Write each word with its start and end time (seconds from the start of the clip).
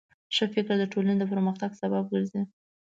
ښه 0.35 0.45
فکر 0.53 0.75
د 0.79 0.83
ټولنې 0.93 1.15
د 1.19 1.23
پرمختګ 1.31 1.71
سبب 1.81 2.03
ګرځي. 2.13 2.41